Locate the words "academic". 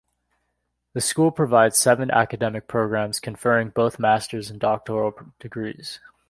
2.09-2.67